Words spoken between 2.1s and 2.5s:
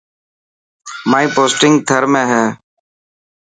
۾ هي.